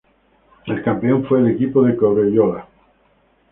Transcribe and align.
El 0.65 0.81
campeón 0.81 1.25
fue 1.27 1.41
el 1.41 1.51
equipo 1.51 1.83
de 1.83 1.95
Cobreloa. 1.95 2.67